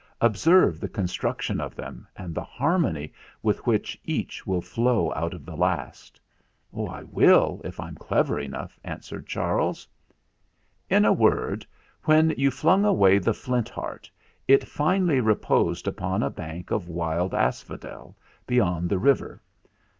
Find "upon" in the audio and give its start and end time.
15.87-16.23